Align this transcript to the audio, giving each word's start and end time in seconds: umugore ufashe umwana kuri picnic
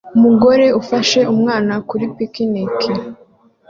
umugore 0.17 0.65
ufashe 0.81 1.19
umwana 1.33 1.73
kuri 1.89 2.05
picnic 2.15 2.77